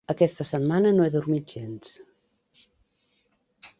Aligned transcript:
Aquesta 0.11 0.45
setmana 0.51 0.93
no 0.95 1.05
he 1.07 1.11
dormit 1.17 1.53
gens. 1.57 1.93